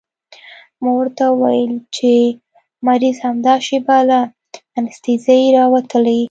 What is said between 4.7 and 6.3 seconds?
انستيزۍ راوتلى.